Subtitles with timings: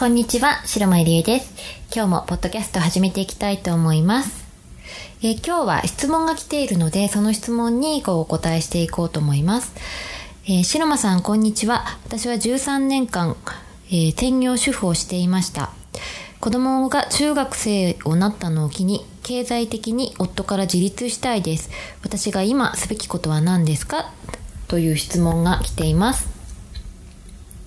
[0.00, 1.52] こんにちは、白間入江です。
[1.94, 4.46] 今日もポッドキャスト始めていきたいと思います。
[5.22, 9.74] え今日は質問が来ているので、その質問にこうお答えしていこうと思います。
[10.46, 11.84] えー、白間さん、こんにちは。
[12.06, 13.36] 私は13年間、
[13.90, 15.68] えー、専業主婦をしていました。
[16.40, 21.68] 子供が中学生をなったのを機に経済的に夫から自立したいです。
[22.02, 24.10] 私が今すべきことは何ですか？
[24.66, 26.39] という質問が来ています。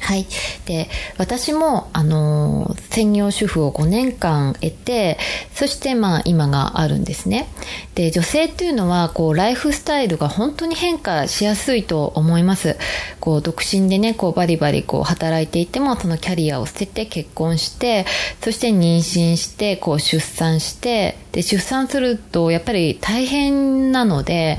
[0.00, 0.26] はい。
[0.66, 5.18] で、私も、あのー、専業主婦を5年間得て、
[5.54, 7.48] そしてまあ今があるんですね。
[7.94, 12.76] で、女性っていうのは、こう、ライフスタイルが本当に変化しやすいと思います。
[13.20, 18.04] こう、独身でね、こう、バリバリこう、働いていても、そのキャリアを捨てて結婚して、
[18.42, 24.58] そして妊娠して、こう、出産して、で、出産すると、やっぱり大変なので、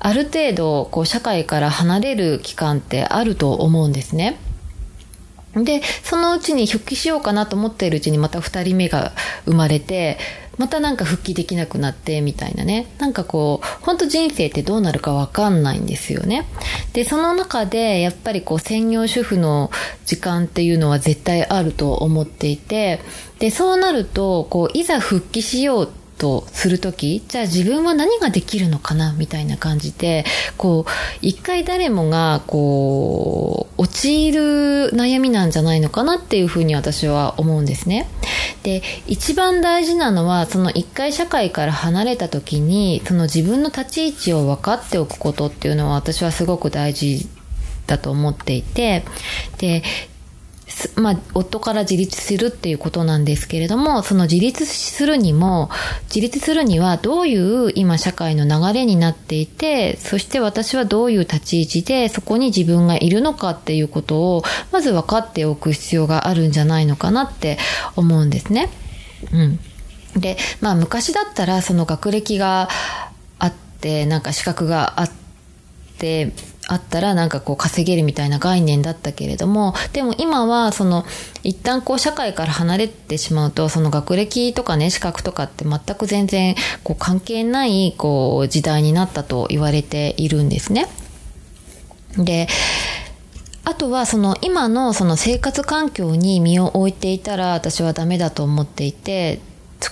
[0.00, 4.38] ある程度、こう、社会から離れる期間ってあると思うんですね。
[5.54, 9.12] で、そのうちに復帰しようかなと思っているうちにまた二人目が
[9.44, 10.18] 生まれて、
[10.58, 12.86] またなんか復帰できなくなってみたいなね。
[12.98, 16.46] なんかこう、本当人生ってどうなるかわかんないんですよね。
[16.92, 19.70] で、その中でやっぱりこう専業主婦の
[20.06, 23.00] 時間っていうのは絶対あると思っていて、
[23.38, 30.24] で、そうなると、こう、いざ復帰しようってとするとき、じゃあ自分は何ができるのかなみたいな感じで、
[30.56, 30.90] こう、
[31.20, 34.40] 一回誰もが、こう、陥る
[34.92, 38.08] 悩みなんじゃないのかなっていうふうに私は思うんですね。
[38.62, 47.28] で、一番大事なのは、その一回社会から離れた時に、その自分の立ち位置を分かっておくことっていうのは私はすごく大事
[47.86, 49.04] だと思っていて、
[49.58, 49.82] で、
[50.96, 55.70] まあ、夫から自立するっていうことなんですけれども、その自立するにも、
[56.04, 67.58] 自立するにはどういう今社会の流れになっていて、そして私はどういう立ち位置でそこに自分がいるのかっていうことを、まず分かっておく必要があるんじゃないのかなって
[67.96, 68.70] 思うんですね。
[69.32, 69.58] うん。
[70.20, 72.68] で、まあ昔だったらその学歴が
[73.38, 75.10] あって、なんか資格があっ
[75.98, 76.32] て、
[76.68, 81.04] あったらなんかこう稼げるみたいな概念だったけれどもでも今はその
[81.42, 90.86] 一旦こう社会から離れてしまうとその学歴とかね資格とかって全く全然こう関係ないこう時代になったと言われているんですね。
[92.16, 92.46] で
[93.64, 99.40] あとはその今のその生活環境に身を置いていたら私はダメだと思っていて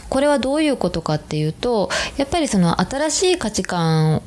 [0.08, 4.22] これはどういうことかっていうとやっぱりその新しい価値観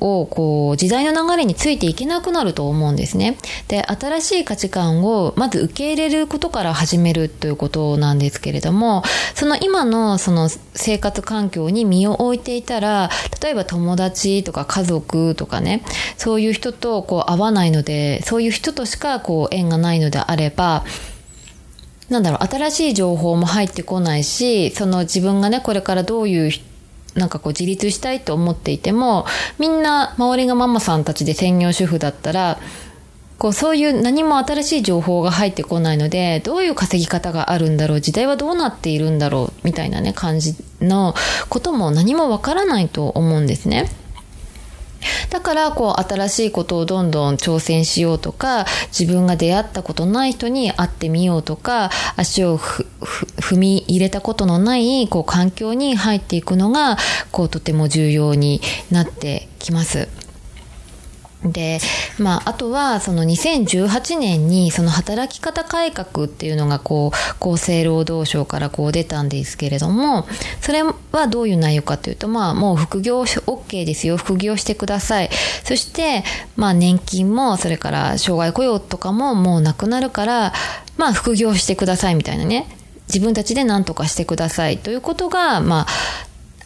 [0.00, 3.36] をこう時代の流れについていけなくなると思うんですね。
[3.68, 9.02] で、新しい価値観をまず受け入れることから始めるということなんですけれども、
[9.34, 13.10] その今のその生活環境に身を置いていたら、
[13.42, 15.82] 例えば友達とか家族とかね、
[16.16, 20.84] そういう人とこう会わないので、そういう人としかこう縁がないのであれば、
[22.08, 26.50] なんだろう、新しい情報も入ってこないし、その自分がね、これからどういう
[27.18, 29.26] なんかこう自立したいと思っていても、
[29.58, 32.58] みんな周りがママさんたちで専業主婦だったら、
[33.38, 41.14] こうそういう何も新しい情報が入ってこないので、どういう稼ぎ方があるんだろう、時代はどうなっているんだろう、みたいなね、感じの
[41.48, 43.90] ことも何もわからないと思うんですね。
[45.30, 48.66] だから、こう、新しいことをどんどん挑戦しようとか、
[48.96, 56.98] 自分が出会ったことない人に会ってみようとか、足を踏み入れたことのない、こう、環境に入っていくのが、
[57.30, 60.27] こう、とても重要になってきます。
[61.44, 61.78] で、
[62.18, 70.26] まあ、あとは、その2018年に、その働き方改革っていうのが、こう、厚生労働省からこう出たんですけれども、
[70.60, 75.30] それはどういう内容かというと、まあ、もう副業 OK ですよ、副業してください。
[75.62, 76.24] そして、
[76.56, 80.52] まあ、年金も、それから障害雇用とかももうなくなるから、
[80.96, 82.66] まあ、副業してくださいみたいなね。
[83.06, 85.86] 自分たちで何とかしてくださいということが、まあ、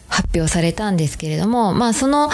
[0.09, 2.29] 発表されたんですけれども、まあ、その、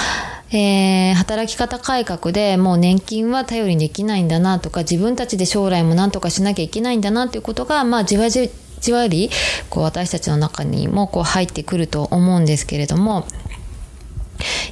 [0.51, 8.49] えー、働き方改革でもう年金は頼りにできないんだなとか、自分たちで将来も何とかしなきゃいけないんだなということが、まあ、じわじ
[8.79, 9.29] じわり
[9.69, 13.27] こう私たちの中にもこう入ってくると思うんですけれども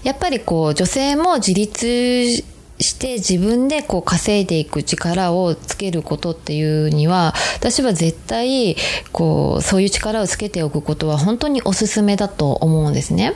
[0.03, 2.44] やっぱりこう女性も自立
[2.79, 8.75] して自分でこう稼いでいく力をつけることっていうには私は絶対
[9.12, 13.33] こうそういう力をつけておくことは本当におすすめだと思うんですね。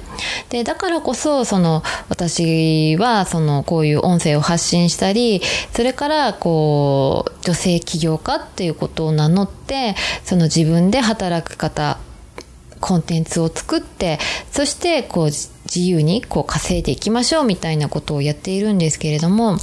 [0.50, 5.42] でだからこそその私はそのこういう音声を発信したり
[5.74, 11.98] それからこう女性起業家っていうことを名乗ってその自分で働く方
[12.80, 14.20] コンテンツを作って
[14.52, 15.30] そしてこう
[15.74, 19.58] 自由にこう稼いでいきましょうみたいなことをやっているんですけれども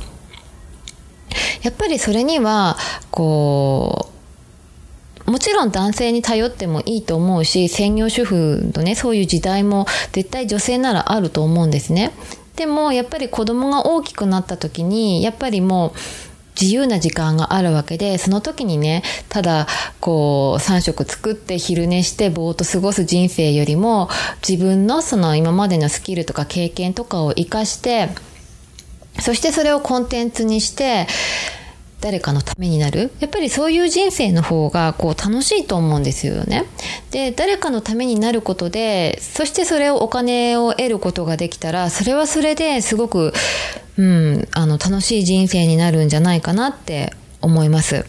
[1.63, 2.79] やっぱりそれには
[3.11, 4.11] こ
[5.27, 12.13] うもちろん男性に頼ってもいいと思うし専業主婦のねそういう時代も絶対女性ならあると思うんですね。
[12.57, 15.93] でもやっぱり子供が大きくなった時にやっぱりもう
[16.61, 19.67] 自由な時間があるわけでその時にねただ
[20.01, 24.09] こう3食作って昼寝してぼーっと過ごす人生よりも
[24.47, 28.09] 自分のその今までのスキルとか経験とかを生かして
[29.21, 31.07] そしてそれをコンテンツにして
[32.01, 36.65] 誰かのためになるやっぱりそういう人生の方がこう楽しいと思うんですよね。
[37.11, 43.33] で誰かのためになることでそしてそれをお金を得ることができたらそれはそれですごく、
[43.99, 47.13] うん、あの楽しい人生になるんじゃないかなって
[47.43, 48.07] 思います。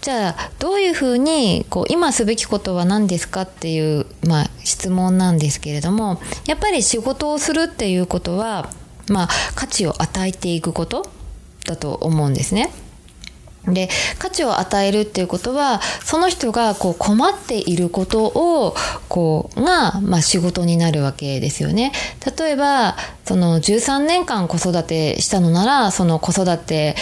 [0.00, 8.70] じゃあどういうふうにこう今すべきことは何ですかっていう、まあ、質問なんですけれどもやっぱり仕事をするっていうことは、
[9.08, 11.10] まあ、価値を与えていくこと
[11.66, 12.72] だと思うんですね。
[13.66, 18.74] で価値を与えるっていうことはその人がこう困っていることを
[19.08, 21.92] こうが、まあ、仕事になるわけですよね。
[22.38, 26.96] 例えばその13年間子育てしたのならその子育て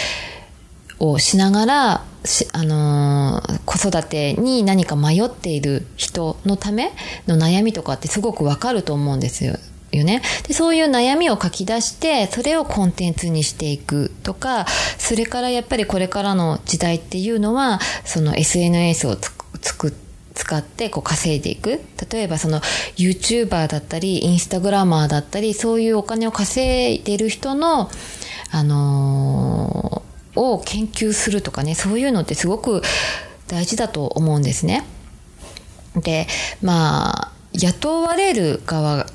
[0.99, 2.03] をしながら
[2.51, 6.91] あのー、子育てに何か迷っている人のため
[7.27, 9.55] の悩みとかってすごくわかると思うんですよ。
[9.91, 10.21] よね。
[10.47, 14.65] で、そういう悩みを書き出して、それをコンテンツにしていくとか、
[14.97, 19.29] それからやっぱりこれからの時代っていうのは、その SNS をつ
[19.73, 19.93] く
[20.33, 21.81] 使ってこう稼いでいく。
[22.11, 22.61] 例えばその
[22.95, 27.89] YouTuber だったり、インスタグラマーだったり、そういうお金を稼いでる人の、
[28.51, 32.81] あのー、を研究するとかね、そういうのってすごく
[33.47, 34.85] 大事だと思うんですね。
[35.95, 36.27] で、
[36.61, 39.07] まあ、雇われる側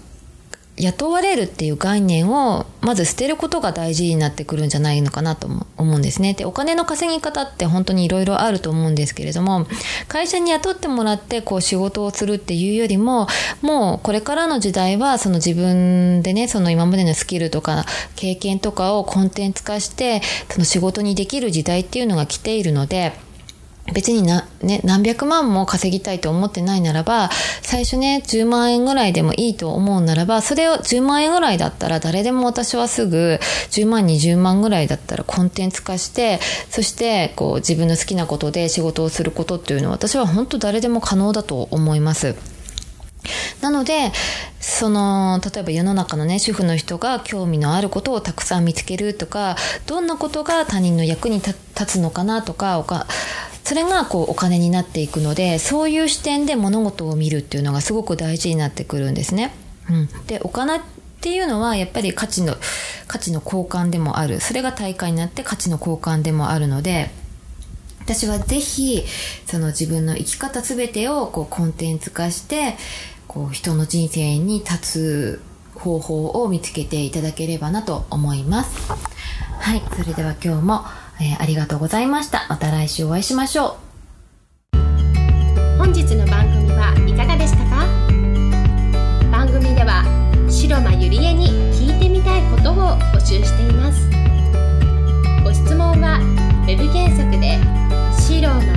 [0.77, 6.35] 雇われるっていう概念をまず捨てることが大事になってくるんじゃないのかなと思うんですね。
[6.35, 9.67] でお金の稼ぎ方って本当にいろいろあると思うんですけれども
[10.09, 13.29] 会社に雇ってもらってこう仕事をするっていうよりも
[13.63, 17.85] もうこれからの時代はその自分でねその今までのスキルとか
[18.17, 23.13] 経験とかをコンテンツ化してその仕事にできる時代っていうのが来ているので。
[23.93, 33.39] 別にな、ね、何百万も稼ぎたいと思ってないならば、最初ね、10万円ぐらいでもいいと思うならば、それを10万円ぐらいだったら誰でも私はすぐ
[33.71, 36.41] 10万、20万ぐらいだったらコンテンツ化して、
[36.71, 42.37] そしてこう自分の好きなことで仕事をすることっていうのは私は本当誰でも可能だと思います。
[43.61, 44.13] なので、
[44.61, 49.57] その、例えば世の中のね、主婦の人が興味のあることをたくさん見つけるとか、
[49.87, 51.55] どんなことが他人の役に立
[51.87, 52.79] つのかなとか、
[53.65, 59.53] それがこうお金になっていくのでそういう視点で物事を見るっていうのがすごく大事になってくるんですね。
[59.89, 60.81] うん、でお金っ
[61.21, 62.57] ていうのはやっぱり価値の
[63.07, 67.11] 価値の交換でもあるそれが対価になって価値の交換でもあるので
[68.01, 69.03] 私はぜひ
[69.47, 72.77] その自分の生き方全てをこうコンテンツ化して
[73.27, 75.43] こう人の人生に立つ
[75.75, 78.93] 方法を見つけていただければなと思います。
[79.59, 80.85] はい、それでは今日も
[81.21, 82.47] えー、ありがとうございました。
[82.49, 83.79] また来週お会いしましょ
[84.73, 84.79] う。
[85.79, 87.87] 本日の番組はいかがでしたか？
[89.31, 90.05] 番組では
[90.49, 94.09] 白間ゆりえに聞いてみたいことを募集しています。
[95.45, 96.19] ご質問は
[96.67, 97.59] web 検索で
[98.19, 98.74] 「白間